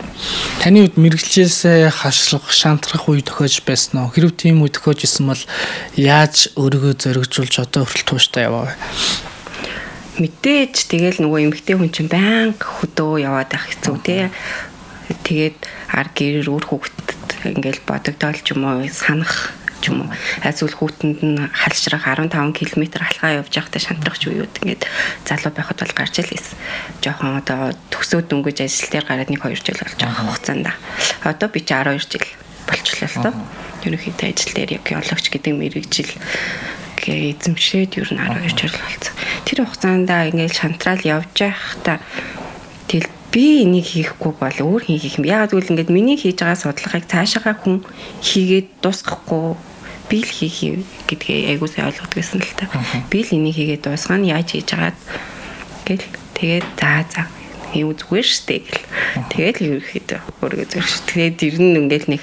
Таны 0.61 0.85
үед 0.85 1.01
мэрэгчлээс 1.01 1.91
хашрах, 1.91 2.53
шантрах 2.53 3.09
үе 3.09 3.25
тохиож 3.25 3.65
байсан 3.65 4.05
уу? 4.05 4.13
Хэрв 4.13 4.37
тийм 4.37 4.63
үе 4.63 4.71
тохиож 4.71 5.09
исэн 5.09 5.33
бол 5.33 5.43
яаж 5.97 6.53
өөрийгөө 6.55 6.95
зоригжуулж 7.01 7.55
одоо 7.59 7.89
хүртэл 7.89 8.07
тууштай 8.07 8.47
яваа 8.47 8.69
вэ? 8.69 8.75
Мэдээж 10.21 10.93
тэгэл 10.93 11.25
нөгөө 11.25 11.41
эмгтэй 11.49 11.77
хүн 11.81 11.89
чинь 11.89 12.13
баян 12.13 12.53
хөдөө 12.53 13.25
яваад 13.25 13.49
байх 13.49 13.73
хэцүү 13.73 13.97
тий. 14.05 14.29
Тэгээд 15.25 15.59
ар 15.89 16.09
гэрэр 16.13 16.53
өөр 16.53 16.65
хүүхдэд 16.69 17.57
ингээл 17.57 17.81
бодогдоол 17.89 18.39
ч 18.45 18.53
юм 18.53 18.69
уу 18.69 18.85
санах 18.93 19.57
ч 19.83 19.91
юм 19.91 20.07
уу. 20.07 20.11
Айцул 20.47 20.71
хүүтэнд 20.71 21.19
нь 21.27 21.51
халшрах 21.51 22.07
15 22.07 22.55
км 22.55 23.03
алхаа 23.03 23.43
явж 23.43 23.51
байхдаа 23.51 23.83
шантрахч 23.83 24.31
үеуд 24.31 24.55
ингээд 24.63 24.87
залуу 25.27 25.51
байхад 25.51 25.83
бол 25.83 25.95
гарч 25.99 26.23
илээс. 26.23 26.55
Жоохон 27.03 27.43
одоо 27.43 27.75
төгсөөд 27.91 28.31
дөнгөж 28.31 28.63
ажил 28.63 28.89
дээр 28.95 29.07
гараад 29.11 29.31
нэг 29.35 29.43
2 29.43 29.59
жил 29.59 29.83
болж 29.83 29.99
байгаа 29.99 30.23
хугацаанд 30.23 30.67
одоо 31.27 31.49
би 31.51 31.61
чи 31.61 31.75
12 31.75 31.99
жил 32.07 32.27
болчихлоо 32.71 33.11
л 33.11 33.23
доо. 33.27 33.35
Ерөнхийдөө 33.83 34.29
ажил 34.31 34.55
дээр 34.55 34.71
яг 34.79 34.85
геологч 34.87 35.27
гэдэг 35.27 35.53
мэрэгжил 35.59 36.13
гээ 37.03 37.35
эзэмшээд 37.35 37.99
ер 37.99 38.09
нь 38.15 38.23
12 38.23 38.55
жил 38.55 38.77
болсон. 38.79 39.15
Тэр 39.43 39.59
хугацаанд 39.67 40.07
ингээд 40.07 40.55
шантраал 40.55 41.03
явж 41.03 41.35
байхдаа 41.35 41.99
тэл 42.87 43.11
би 43.33 43.65
энийг 43.65 43.89
хийхгүй 43.89 44.33
бол 44.37 44.59
өөр 44.61 44.83
хийх 44.87 45.19
юм. 45.19 45.27
Яг 45.27 45.51
гэвэл 45.51 45.73
ингээд 45.73 45.91
миний 45.91 46.21
хийж 46.21 46.39
байгаа 46.39 46.61
судалгааг 46.61 47.09
цаашаа 47.09 47.57
хүн 47.57 47.81
хийгээд 48.21 48.85
дуусгахгүй 48.85 49.57
би 50.13 50.21
л 50.21 50.29
хийх 50.29 50.85
гэдгээ 51.09 51.57
айгуу 51.57 51.73
сайн 51.73 51.89
ойлгоод 51.89 52.13
байсан 52.13 52.45
л 52.45 52.53
та. 52.53 52.69
Би 53.09 53.25
л 53.25 53.33
энийг 53.33 53.57
хийгээд 53.57 53.89
дуусгана 53.89 54.29
яаж 54.29 54.53
хийж 54.53 54.69
агаад 54.77 54.99
гэл 55.89 56.05
тэгээд 56.37 56.67
за 56.77 56.93
за 57.09 57.23
юм 57.73 57.97
зүгээр 57.97 58.29
штэ 58.29 58.61
гэл. 58.61 58.85
Тэгээд 59.33 59.57
л 59.65 59.69
ерөөхдөө 59.81 60.21
өөргөө 60.45 60.85
штэ. 60.85 61.33
Тэгээд 61.33 61.39
ер 61.49 61.57
нь 61.65 61.79
ингээд 61.81 62.05
нэг 62.13 62.23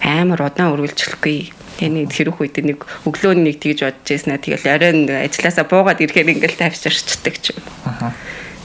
амар 0.00 0.48
удаан 0.48 0.72
үргэлжлэхгүй 0.72 1.52
Яны 1.76 2.08
хэрэг 2.08 2.40
үед 2.40 2.56
нэг 2.64 2.88
өглөө 3.04 3.36
нэг 3.36 3.60
тэгж 3.60 3.84
бодож 3.84 4.08
яснаа 4.08 4.40
тэгэл 4.40 4.64
оройн 4.64 5.12
ажилласаа 5.12 5.68
буугаад 5.68 6.00
ирэхээр 6.00 6.32
ингээл 6.32 6.56
тавьчирчдаг 6.56 7.36
ч 7.36 7.52
юм. 7.52 7.60
Аа 7.84 8.16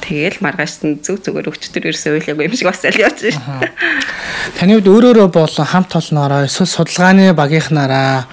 Тэгээл 0.02 0.40
маргааш 0.42 0.82
нь 0.88 1.04
зүг 1.04 1.22
зүгээр 1.28 1.52
өчтөр 1.52 1.92
ерөөсөө 1.92 2.24
ойлаагүй 2.24 2.48
юм 2.50 2.56
шиг 2.58 2.72
бас 2.72 2.82
аль 2.88 3.04
явж 3.04 3.36
байна. 3.36 3.70
Таны 4.58 4.80
хувьд 4.82 4.90
өөрөөрөө 4.90 5.28
болон 5.30 5.68
хамт 5.68 5.94
олноороо 5.94 6.48
эсвэл 6.50 6.72
судалгааны 6.72 7.36
багийнхнаараа 7.38 8.26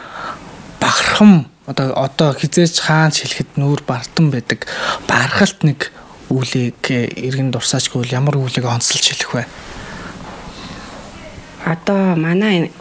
бахархам 0.98 1.46
одоо 1.66 1.94
одоо 1.94 2.34
хизээч 2.34 2.82
хаан 2.82 3.14
шилхэд 3.14 3.54
нүүр 3.54 3.86
бартан 3.86 4.34
байдаг 4.34 4.66
бархалт 5.06 5.62
нэг 5.62 5.92
үүлийг 6.26 6.82
иргэн 6.90 7.54
дурсаачгүй 7.54 8.10
ямар 8.10 8.34
үүлийг 8.34 8.66
онцлж 8.66 9.14
хэлэх 9.14 9.30
вэ? 9.34 9.44
Одоо 11.70 12.18
манай 12.18 12.74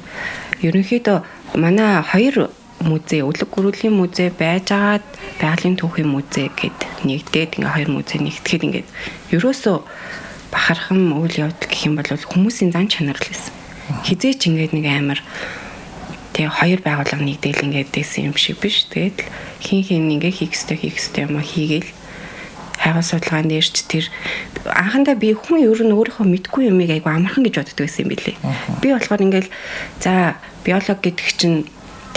ерөнхийдөө 0.65 1.17
манай 1.61 2.01
хоёр 2.01 2.49
музей, 2.81 3.21
Өглөг 3.21 3.49
гөрүүлийн 3.53 3.93
музей 3.93 4.29
байжгаад 4.33 5.05
байгалийн 5.41 5.77
түүхийн 5.77 6.09
музей 6.09 6.49
гэд 6.49 6.77
нэгдээд 7.05 7.61
ингээ 7.61 7.73
хоёр 7.73 7.89
музей 7.89 8.21
нэгтгэхэд 8.21 8.65
ингээд 8.65 8.87
ерөөсөө 9.33 9.77
бахархам 10.53 11.21
үйл 11.21 11.49
явдал 11.49 11.69
гэх 11.69 11.85
юм 11.85 11.97
бол 11.97 12.05
хүмүүсийн 12.05 12.73
зан 12.73 12.89
чанар 12.89 13.17
л 13.17 13.29
байсан. 13.29 13.53
Хизээч 14.05 14.41
ингээд 14.45 14.73
нэг 14.77 14.85
амар 14.85 15.19
тэгээ 16.37 16.53
хоёр 16.53 16.79
байгууллага 16.85 17.25
нэгдээл 17.25 17.65
ингээд 17.65 17.89
дэсэн 17.97 18.29
юм 18.29 18.37
шиг 18.37 18.61
биш. 18.61 18.85
Тэгээд 18.93 19.25
хин 19.57 19.81
хин 19.81 20.13
ингээ 20.13 20.37
хийх 20.37 20.53
ёстой 20.53 20.77
хийх 20.77 21.01
ёстой 21.01 21.25
юм 21.25 21.41
а 21.41 21.43
хийгээл 21.43 21.89
хайгуу 22.77 23.01
судалгаан 23.01 23.49
дээр 23.49 23.65
ч 23.65 23.81
тэр 23.89 24.05
анхандаа 24.69 25.17
би 25.17 25.33
хүн 25.33 25.65
ер 25.65 25.81
нь 25.81 25.97
өөрийнхөө 25.97 26.29
мэдгүй 26.29 26.69
юмыг 26.69 26.93
айгу 26.93 27.09
амархан 27.09 27.41
гэж 27.41 27.55
боддог 27.57 27.89
байсан 27.89 28.05
юм 28.05 28.13
билээ. 28.13 28.37
Би 28.85 28.93
болохоор 28.93 29.25
ингээл 29.25 29.49
за 29.97 30.37
биолог 30.61 31.01
гэдэг 31.01 31.27
чинь 31.41 31.65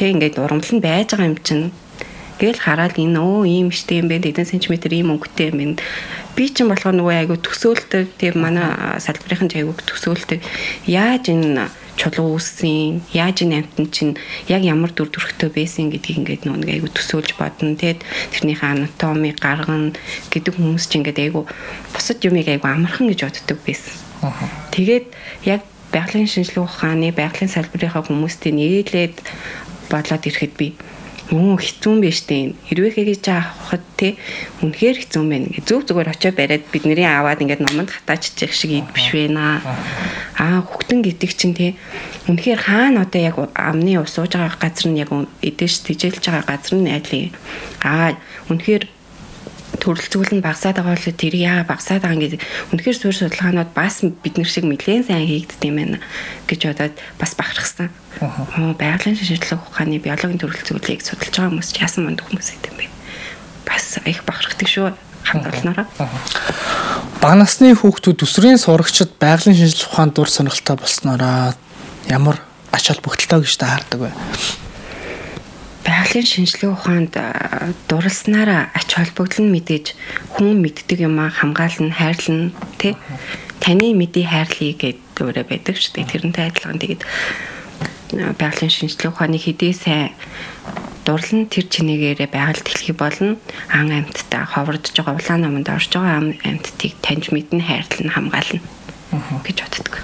Тэ 0.01 0.17
ингээд 0.17 0.41
урамлал 0.41 0.73
нь 0.73 0.81
байж 0.81 1.13
байгаа 1.13 1.29
юм 1.29 1.37
чинь 1.45 1.69
Гэл 2.41 2.57
хараад 2.57 2.97
энэ 2.97 3.21
өө 3.21 3.45
ийм 3.45 3.69
штэ 3.69 4.01
юм 4.01 4.09
бэ 4.09 4.33
хэдэн 4.33 4.49
сантиметр 4.49 4.97
ийм 4.97 5.13
өнгөтэй 5.13 5.53
юм 5.53 5.77
бэ 5.77 5.85
би 6.33 6.45
чинь 6.49 6.73
болохоор 6.73 6.97
нөгөө 6.97 7.17
айгу 7.21 7.37
төсөөлтөг 7.37 8.17
тийм 8.17 8.41
манай 8.41 8.97
салбарын 8.97 9.53
айгу 9.53 9.77
төсөөлтөг 9.77 10.41
яаж 10.89 11.29
энэ 11.29 11.69
чулуу 12.01 12.41
үүссэн. 12.41 13.05
Яаж 13.13 13.45
энэ 13.45 13.61
амтан 13.61 13.93
чинь 13.93 14.17
яг 14.49 14.65
ямар 14.65 14.89
дүр 14.89 15.13
төрхтэй 15.13 15.53
байсан 15.53 15.93
гэдгийг 15.93 16.25
ингээд 16.25 16.43
нөгөө 16.49 16.81
айгу 16.81 16.89
төсөөлж 16.89 17.37
бодно. 17.37 17.77
Тэгэд 17.77 18.01
тэрнийхээ 18.33 18.71
анатоми 18.73 19.37
гаргана 19.37 19.93
гэдэг 20.33 20.57
хүмүүс 20.57 20.89
чинь 20.89 21.05
ингээд 21.05 21.21
айгу 21.29 21.45
бусад 21.93 22.25
юмыг 22.25 22.49
айгу 22.49 22.65
амархан 22.73 23.13
гэж 23.13 23.21
боддог 23.29 23.61
байсан. 23.69 23.93
Тэгээд 24.73 25.07
яг 25.45 25.61
байгалийн 25.93 26.25
шинжилгээ 26.25 26.65
ухааны 26.65 27.13
байгалийн 27.13 27.53
салбарынхаа 27.53 28.09
хүмүүстэй 28.09 28.53
нийлээд 28.57 29.21
болоод 29.93 30.25
ирэхэд 30.25 30.55
би 30.57 30.73
Мөн 31.31 31.59
юм 31.87 32.03
биш 32.03 32.27
дээ. 32.27 32.59
Хэрвээ 32.67 33.07
хийж 33.07 33.27
авахд 33.31 33.87
те 33.95 34.19
үнэхээр 34.67 34.99
юм 35.15 35.31
байна. 35.31 35.47
Зөв 35.63 35.87
зүгээр 35.87 36.11
очиод 36.11 36.35
бариад 36.35 36.67
бидний 36.75 37.07
аваад 37.07 37.39
ингээд 37.39 37.63
номонд 37.63 37.95
хатааччих 37.95 38.51
шиг 38.51 38.83
ид 38.83 38.91
биш 38.91 39.15
вэ 39.15 39.31
наа. 39.31 39.63
Аа 40.35 40.67
хүүхдэн 40.67 41.07
гэдэг 41.07 41.31
чинь 41.31 41.55
те 41.55 41.79
үнэхээр 42.27 42.61
хаана 42.67 43.07
одоо 43.07 43.23
яг 43.23 43.37
амны 43.55 44.03
ус 44.03 44.19
ууж 44.19 44.35
байгаа 44.35 44.59
газар 44.59 44.91
нь 44.91 44.99
яг 44.99 45.15
эдэж 45.39 45.87
тижэлж 45.87 46.25
байгаа 46.27 46.51
газар 46.51 46.75
нь 46.75 46.91
айлын. 46.91 47.31
Аа 47.87 48.19
үнэхээр 48.51 48.91
төрөлцгөл 49.81 50.37
нь 50.37 50.45
багасаад 50.45 50.79
байгаа 50.79 50.95
бол 50.95 51.19
тэр 51.19 51.35
яа 51.35 51.65
багасаад 51.65 52.05
байгаа 52.05 52.17
ингээд 52.21 52.37
үнэхээр 52.77 52.97
суурь 53.01 53.19
судалгаанууд 53.19 53.71
бас 53.75 54.05
бид 54.05 54.35
нар 54.37 54.47
шиг 54.47 54.69
нэлээд 54.69 55.09
сайн 55.09 55.27
хийгддэг 55.27 55.67
юм 55.67 55.77
байна 55.81 55.99
гэж 56.47 56.61
бодоод 56.69 56.97
бас 57.19 57.33
бахархсан. 57.35 57.89
Аа 58.21 58.77
байгалийн 58.77 59.17
шинжилгээ 59.17 59.59
ухааны 59.59 59.99
биологийн 59.99 60.41
төрөлцгөлийг 60.41 61.01
судалж 61.01 61.35
байгаа 61.35 61.51
хүмүүс 61.51 61.71
ч 61.73 61.81
яасан 61.81 62.05
манд 62.07 62.21
хүмүүс 62.21 62.49
гэдэг 62.53 62.71
юм 62.71 62.79
бэ. 62.79 62.87
Бас 63.65 63.99
их 64.05 64.21
бахархдаг 64.29 64.69
шүү 64.69 64.93
хамт 65.25 65.47
олноороо. 65.49 65.87
Бага 67.21 67.37
насны 67.37 67.75
хүүхдүүд 67.77 68.21
төсврийн 68.21 68.59
сурагчид 68.61 69.17
байгалийн 69.21 69.57
шинжилгээ 69.57 69.89
ухаанд 69.93 70.15
дур 70.17 70.29
сонирхолтой 70.29 70.77
болсноороо 70.81 71.53
ямар 72.09 72.41
ач 72.73 72.89
холбогдолтой 72.89 73.45
гэж 73.45 73.55
та 73.61 73.67
хардаг 73.77 74.01
вэ? 74.01 74.11
Байгалийн 75.87 76.27
шинжилгээ 76.29 76.71
ухаанд 76.71 77.15
дурлснараа 77.89 78.71
ач 78.77 78.89
холбогдол 78.95 79.47
нь 79.47 79.55
мэдээж 79.55 79.87
хүн 80.37 80.61
мэддэг 80.61 80.99
юм 81.07 81.17
хамгаална, 81.19 81.95
хайрлна 81.95 82.53
тий. 82.81 82.97
Таны 83.61 83.93
мэдээ 83.97 84.27
хайрлая 84.29 84.75
гэдэг 84.77 85.17
өөрөө 85.21 85.47
байдаг 85.49 85.77
шүү 85.77 85.93
дээ. 86.01 86.11
Тэрнтэй 86.11 86.45
адилхан 86.49 86.81
тэгээд 86.81 87.03
байгалийн 88.41 88.73
шинжилгээ 88.73 89.11
ухааны 89.13 89.39
хэдий 89.39 89.73
сайн 89.73 90.13
дурлан 91.07 91.47
тэр 91.49 91.67
чинээгээрээ 91.71 92.29
байгаль 92.29 92.63
дэлхий 92.65 92.95
болно 92.95 93.37
ан 93.73 93.89
амьттай 93.91 94.45
ховордож 94.45 94.95
байгаа 94.95 95.17
улаан 95.17 95.41
наманд 95.43 95.69
орж 95.69 95.91
байгаа 95.93 96.17
ам 96.21 96.29
амьтдыг 96.45 96.93
таньж 97.05 97.33
мэднэ 97.33 97.63
хайрлна 97.65 98.13
хамгаална 98.13 98.61
гэж 99.47 99.59
боддог. 99.65 99.95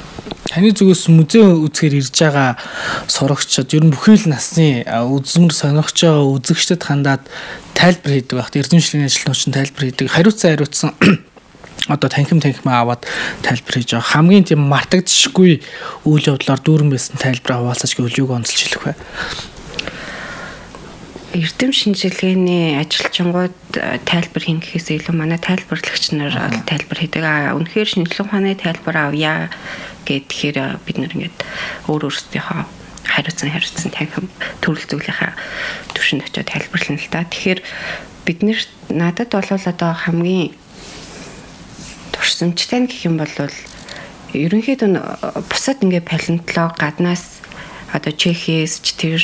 Таны 0.56 0.72
зүгээс 0.72 1.12
музей 1.12 1.44
үзэхээр 1.44 2.00
ирж 2.00 2.16
байгаа 2.16 2.56
сурагчид 3.12 3.76
ер 3.76 3.84
нь 3.84 3.92
бүхий 3.92 4.16
л 4.16 4.32
насны 4.32 4.88
үзмэр 4.88 5.52
сонирхож 5.52 6.00
байгаа 6.00 6.32
үзэгчдэд 6.32 6.80
хандаад 6.80 7.28
тайлбар 7.76 8.16
хийдэг 8.16 8.40
байх. 8.40 8.48
Эрдэмшлийн 8.56 9.04
ажилтнууд 9.04 9.36
ч 9.36 9.52
тайлбар 9.52 9.84
хийдэг. 9.84 10.08
Хариуцсан 10.08 10.56
хариуцсан 10.56 10.90
одоо 11.92 12.08
танхим 12.08 12.40
танхимаа 12.40 12.88
аваад 12.88 13.04
тайлбар 13.44 13.74
хийж 13.76 14.00
байгаа. 14.00 14.08
Хамгийн 14.16 14.48
тийм 14.48 14.64
мартагдчихгүй 14.64 15.60
үйл 16.08 16.24
явдлаар 16.24 16.64
дүүрэн 16.64 16.88
байсан 16.88 17.20
тайлбараа 17.20 17.60
хуваалцаж 17.60 17.92
гэвэл 17.92 18.24
юуг 18.24 18.32
онцлж 18.32 18.56
хэлэх 18.64 18.96
вэ? 18.96 18.96
Эрдэм 21.36 21.72
шинжилгээний 21.72 22.80
ажилчингууд 22.80 23.76
э, 23.76 24.00
тайлбар 24.08 24.40
хийн 24.40 24.64
гэхээс 24.64 24.88
илүү 24.96 25.12
манай 25.12 25.36
тайлбарлагч 25.36 26.16
нар 26.16 26.32
бол 26.32 26.64
тайлбар 26.64 26.96
хийдэг. 26.96 27.24
Аа 27.24 27.52
үнэхээр 27.60 27.88
шинжилгээ 27.92 28.24
ухааны 28.24 28.56
тайлбар 28.56 28.96
авъя 29.12 29.52
гэхээр 30.08 30.80
бид 30.80 30.96
нар 30.96 31.12
ингээд 31.12 31.36
өөр 31.92 32.08
өөрсдийнхөө 32.08 32.60
хариуцсан 33.04 33.52
хариуцсан 33.52 33.92
танхим 33.92 34.32
төрөл 34.64 34.88
зүйлийнхаа 34.88 35.36
төвшөнд 35.92 36.24
очиод 36.24 36.48
тайлбарлана 36.48 37.00
л 37.04 37.12
да. 37.12 37.28
Тэгэхээр 37.28 37.60
бид 38.24 38.38
нэр 38.40 38.58
надад 38.88 39.36
бол 39.36 39.50
одоо 39.52 39.92
хамгийн 39.92 40.56
турсамжтай 42.16 42.88
гэх 42.88 43.04
юм 43.04 43.20
бол 43.20 43.28
ерөнхийдөө 44.32 45.44
бусад 45.52 45.84
ингээ 45.84 46.00
палеонтолог 46.00 46.80
гаднаас 46.80 47.44
одоо 47.92 48.12
Чехиэс 48.12 48.80
ч 48.80 48.96
тэр 48.96 49.20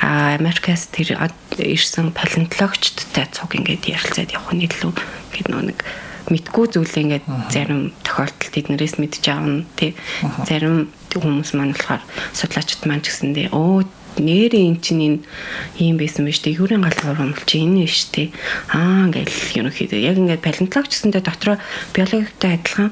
Америкаас 0.00 0.88
тэр 0.92 1.16
ирсэн 1.56 2.12
палеонтологчдтай 2.12 3.26
цуг 3.32 3.56
ингээд 3.56 3.88
ярилцаад 3.88 4.34
явах 4.36 4.52
нь 4.52 4.66
илүү 4.68 4.92
гэдэг 5.32 5.48
нэг 5.56 5.78
мэдгүй 6.30 6.66
зүйлээ 6.74 7.04
ингээд 7.06 7.26
зарим 7.54 7.94
тохиолдолд 8.02 8.54
эднэрээс 8.58 8.98
мэдж 8.98 9.24
аавна 9.30 9.64
тий. 9.78 9.94
Зарим 10.44 10.90
хүмүүс 11.14 11.54
маань 11.54 11.72
болохоор 11.72 12.02
судлаачд 12.34 12.84
маань 12.84 13.00
ч 13.00 13.14
гэсэндээ 13.14 13.54
өө 13.54 13.86
нэрээ 14.20 14.64
эн 14.68 14.76
чинь 14.80 15.02
энэ 15.06 15.20
ийм 15.78 15.96
байсан 16.00 16.24
байж 16.24 16.40
тээ 16.40 16.58
юурын 16.60 16.84
галбар 16.84 17.20
юм 17.20 17.32
чи 17.46 17.62
энэ 17.62 17.84
биш 17.84 18.08
тээ 18.12 18.32
аа 18.72 19.08
ингээл 19.08 19.60
ерөнхийдөө 19.60 20.00
яг 20.00 20.16
ингээд 20.16 20.44
палеонтологч 20.44 20.92
гэсэндээ 20.92 21.22
дотроо 21.24 21.56
биологитой 21.92 22.56
адилхан 22.56 22.90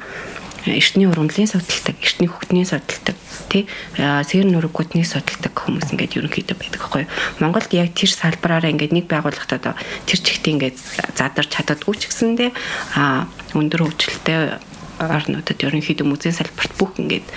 эртний 0.67 1.09
ургамлын 1.09 1.49
судалдаг, 1.49 1.97
эртний 2.01 2.29
хөгтний 2.29 2.65
судалдаг, 2.65 3.17
тий 3.53 3.69
сэр 3.97 4.49
нүрэггүүдний 4.49 5.05
судалдаг 5.05 5.53
хүмүүс 5.53 5.93
ингээд 5.93 6.17
ерөнхийдөө 6.19 6.57
байдаг 6.57 6.81
байхгүй 6.81 7.03
юу. 7.05 7.13
Монголд 7.41 7.71
яг 7.77 7.93
тэр 7.93 8.11
салбараараа 8.11 8.73
ингээд 8.73 8.97
нэг 8.97 9.07
байгууллагт 9.07 9.53
одоо 9.53 9.77
тэр 10.09 10.19
чигт 10.25 10.49
ингээд 10.49 10.77
задарч 11.15 11.53
чаддаггүй 11.53 11.95
ч 12.01 12.09
гэсэндээ 12.09 12.51
а 12.97 13.29
өндөр 13.53 13.85
хөгжилтэй 13.87 14.59
орнуудад 14.99 15.59
ерөнхийдөө 15.61 16.07
музейн 16.09 16.35
салбарт 16.35 16.73
бүх 16.81 16.97
ингээд 16.97 17.29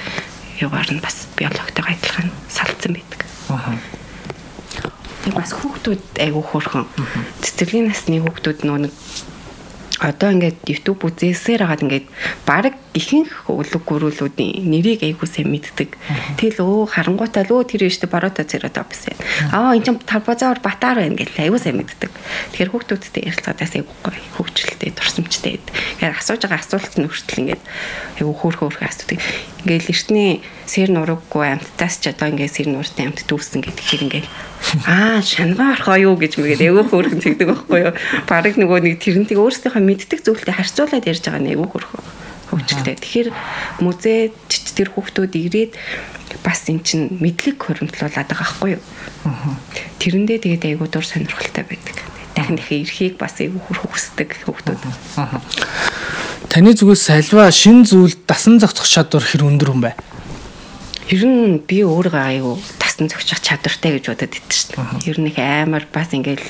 югаар 0.64 0.90
нь 0.90 1.04
бас 1.04 1.28
биологтойгоо 1.36 1.94
адилхан 1.94 2.32
салцсан 2.48 2.96
байдаг. 2.96 3.20
Аа 3.52 3.76
Тэг 5.28 5.36
бас 5.36 5.52
хүүхдүүд 5.52 6.24
айгүй 6.24 6.40
хөөрхөн. 6.40 6.88
Цэцэрлэгийн 7.44 7.92
насны 7.92 8.24
хүүхдүүд 8.24 8.64
нөгөө 8.64 8.88
одоо 10.00 10.30
ингээд 10.32 10.64
YouTube 10.64 11.04
үзээсээр 11.04 11.68
хагаад 11.68 11.84
ингээд 11.84 12.08
баг 12.48 12.72
ихэнх 12.98 13.46
үлэг 13.46 13.84
гөрүүлүүдийн 13.86 14.66
нэрийг 14.66 15.06
айгуу 15.06 15.30
сайн 15.30 15.54
мэддэг. 15.54 15.94
Тэгэл 16.42 16.66
өө 16.66 16.90
харангуйтаа 16.90 17.46
л 17.46 17.62
өө 17.62 17.70
тэр 17.70 17.86
ishte 17.86 18.10
барота 18.10 18.42
цератопс. 18.42 19.14
Аа 19.54 19.78
энэ 19.78 19.86
чинь 19.86 20.02
тарбазаар 20.02 20.58
батаар 20.60 21.06
байна 21.06 21.16
гэл 21.16 21.38
айгуу 21.38 21.62
сайн 21.62 21.78
мэддэг. 21.78 22.10
Тэгэхээр 22.58 22.72
хүүхдүүдтэй 22.74 23.24
ярилцаадаас 23.30 23.74
айгуу 23.78 23.96
гоё 24.02 24.22
хөвгчлөлтэй 24.42 24.92
дурсамжтай. 24.98 25.62
Тэгэхээр 25.62 26.18
асууж 26.18 26.42
байгаа 26.42 26.60
асуулт 26.60 26.96
нь 26.98 27.06
хүртэл 27.06 27.42
ингээд 27.46 27.64
айгуу 28.18 28.36
хөөх 28.36 28.58
хөөх 28.66 28.82
асуудаг. 28.82 29.22
Ингээд 29.62 29.90
эртний 29.94 30.42
сэр 30.66 30.90
нураггүй 30.92 31.46
амттаас 31.54 32.02
ч 32.02 32.10
одоо 32.10 32.34
ингээд 32.34 32.56
сэр 32.56 32.68
нууртай 32.74 33.06
амт 33.08 33.24
дүүсэн 33.30 33.62
гэдгээр 33.62 34.04
ингээд 34.10 34.28
аа 34.90 35.22
шангаа 35.22 35.78
орхоо 35.78 35.98
юу 36.02 36.16
гэж 36.18 36.42
мэгээд 36.42 36.66
айгуу 36.66 36.86
хөөрхөн 36.90 37.22
цэгдэг 37.22 37.48
байхгүй 37.48 37.80
юу. 37.88 37.94
Бараг 38.26 38.56
нөгөө 38.58 38.80
нэг 38.84 38.96
тэрнтийг 39.00 39.40
өөрсдийнхөө 39.40 39.84
мэддэг 39.86 40.20
зүйлтэй 40.26 40.56
харьцуулаад 40.58 41.06
ярьж 41.06 41.24
байгаа 41.24 41.42
нь 41.44 41.52
айгуу 41.54 41.70
хөөрхөн 41.70 42.17
хөгжилтэй. 42.52 42.96
Тэгэхээр 42.98 43.30
музейд 43.84 44.34
тэр 44.78 44.90
хүүхдүүд 44.94 45.34
ирээд 45.34 45.72
бас 46.44 46.68
эн 46.70 46.84
чин 46.84 47.18
мэдлэг 47.18 47.58
хөрөмтлүүлээд 47.58 48.14
байгаа 48.14 48.38
байхгүй 48.38 48.72
юу. 48.78 48.84
Тэрэндээ 50.00 50.40
тэгээд 50.44 50.64
айгуу 50.70 50.88
дур 50.88 51.06
сонирхолтой 51.06 51.66
байдаг. 51.66 51.98
Дахин 52.36 52.58
дахин 52.60 52.84
эрхийг 52.86 53.18
бас 53.18 53.42
айгуу 53.42 53.62
хөрөх 53.66 53.90
хүсдэг 53.92 54.30
хүүхдүүд. 54.46 54.82
Таны 56.48 56.72
зүгээс 56.78 57.10
альва 57.12 57.50
шин 57.52 57.84
зүйл 57.84 58.16
дасан 58.30 58.62
зохицох 58.62 58.88
чадвар 58.88 59.26
хэр 59.26 59.44
өндөр 59.50 59.72
юм 59.74 59.82
бэ? 59.84 59.98
Ер 61.12 61.24
нь 61.26 61.60
би 61.64 61.82
өөрөө 61.84 62.16
айгуу 62.16 62.56
дасан 62.80 63.10
зохицох 63.10 63.42
чадвартай 63.42 63.98
гэж 63.98 64.06
бодод 64.14 64.32
идэв 64.32 64.54
шүү 64.54 64.76
дээ. 64.78 65.10
Ер 65.12 65.18
нь 65.20 65.30
их 65.32 65.40
амар 65.40 65.88
бас 65.92 66.14
ингээл 66.14 66.44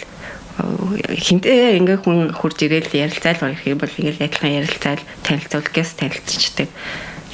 хинтээ 0.58 1.78
ингээ 1.78 2.02
хүн 2.02 2.34
хурж 2.34 2.66
ирээл 2.66 2.90
ярилцаал 2.90 3.42
байх 3.54 3.62
юм 3.66 3.78
бол 3.78 3.94
ингээл 3.94 4.26
адилхан 4.26 4.58
ярилцаал 4.66 5.02
танилцуул 5.22 5.70
гэс 5.70 5.94
танилцчихдаг. 6.02 6.70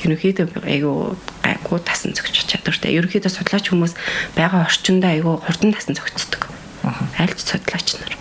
Ерөнхийдөө 0.04 0.68
айгу 0.68 1.16
гайгүй 1.40 1.80
тасан 1.88 2.12
зөгч 2.12 2.44
чадвартай. 2.52 2.92
Ерөнхийдөө 3.00 3.32
судлаач 3.32 3.72
хүмүүс 3.72 3.96
байгаа 4.36 4.68
орчиндөө 4.68 5.12
айгу 5.16 5.40
хурдан 5.40 5.72
тасан 5.72 5.96
зөгцдөг. 5.96 6.52
Альч 7.16 7.40
судлаач 7.40 7.88
нар. 7.96 8.12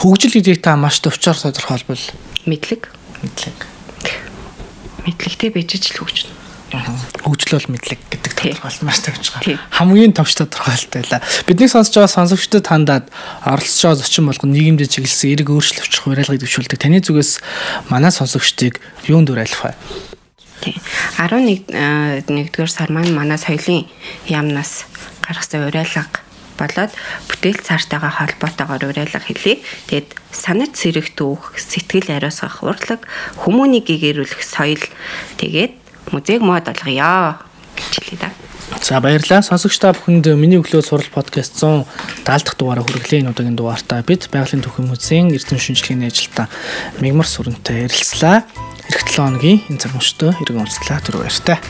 Хөгжил 0.00 0.32
гэдгийг 0.32 0.64
та 0.64 0.80
маш 0.80 1.04
төвчээр 1.04 1.36
тодорхойлбол 1.52 2.04
мэдлэг. 2.48 2.88
Мэдлэг. 3.20 3.58
Мэдлэгтэй 5.04 5.52
бижиж 5.52 5.92
л 5.92 6.00
хөгжнө 6.00 6.41
хөгжлөл 6.72 7.68
мэдлэг 7.68 8.00
гэдэг 8.08 8.32
тодорхойлолт 8.32 8.82
маш 8.82 8.98
тавьж 9.04 9.28
байгаа. 9.32 9.60
Хамгийн 9.70 10.12
товч 10.16 10.34
тодорхойлолт 10.40 10.92
байла. 10.92 11.20
Бидний 11.46 11.68
сонсож 11.68 11.94
байгаа 11.94 12.12
сонсогчдод 12.16 12.66
хандаад 12.66 13.06
оролцож 13.44 13.82
байгаа 13.92 14.00
зочин 14.00 14.26
болгон 14.26 14.52
нийгэмдээ 14.56 14.88
чиглэсэн 14.88 15.32
эрг 15.36 15.48
өөрчлөлт 15.52 15.92
хуриалгыг 15.92 16.40
дэвшүүлдэг. 16.40 16.80
Таны 16.80 17.04
зүгээс 17.04 17.44
манай 17.92 18.10
сонсогчдыг 18.10 18.80
юунд 19.04 19.28
уриалах 19.28 19.62
вэ? 19.68 19.74
Тий. 20.62 20.78
11 21.18 22.30
нэгдүгээр 22.30 22.70
сар 22.70 22.88
маань 22.88 23.12
манай 23.12 23.36
соёлын 23.36 23.84
яамнаас 24.30 24.86
гаргасан 25.20 25.68
уриалга 25.68 26.22
болоод 26.54 26.92
бүтээл 27.26 27.58
цаартайгаа 27.66 28.12
холбоотойгоор 28.22 28.94
уриалга 28.94 29.18
хэлье. 29.18 29.58
Тэгэд 29.90 30.14
санаж 30.30 30.78
сэрэх 30.78 31.18
дүүх, 31.18 31.58
сэтгэл 31.58 32.14
ариусгах 32.14 32.62
урлаг, 32.62 33.02
хүмүүнийг 33.42 33.90
гэгэрүүлэх 33.90 34.42
соёл 34.46 34.84
тэгээд 35.42 35.81
музейг 36.10 36.42
мод 36.42 36.66
болгоё 36.66 37.38
гэж 37.76 37.92
хэлээ 38.02 38.18
да. 38.18 38.30
За 38.82 39.00
баярлалаа. 39.00 39.42
Сонсогч 39.42 39.78
та 39.78 39.92
бүхэнд 39.92 40.32
миний 40.34 40.58
өглөө 40.58 40.82
сурал 40.82 41.10
подкаст 41.12 41.60
170 41.60 42.24
дахь 42.24 42.56
дугаараа 42.56 42.82
хүргэлээ. 42.82 43.20
Энэ 43.22 43.30
удаагийн 43.30 43.58
дугаартаа 43.58 44.02
бид 44.02 44.26
Байгалийн 44.32 44.64
төвхөн 44.64 44.88
музейн 44.88 45.30
эрдэм 45.30 45.60
шинжилгээний 45.60 46.08
ажилтан 46.08 46.48
Мигмар 46.98 47.28
Сүрэнтэй 47.28 47.86
ярилцлаа. 47.86 48.42
Эх 48.88 49.06
7 49.06 49.22
хоногийн 49.22 49.62
энэ 49.68 49.78
цаг 49.78 49.92
мөчтөө 49.94 50.30
хэрэг 50.40 50.56
онцлаа. 50.56 50.98
Түр 51.04 51.22
баяртай. 51.22 51.60